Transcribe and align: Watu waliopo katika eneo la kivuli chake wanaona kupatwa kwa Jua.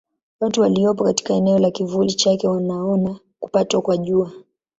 Watu 0.39 0.61
waliopo 0.61 1.03
katika 1.03 1.33
eneo 1.33 1.59
la 1.59 1.71
kivuli 1.71 2.13
chake 2.13 2.47
wanaona 2.47 3.19
kupatwa 3.39 3.81
kwa 3.81 3.97
Jua. 3.97 4.31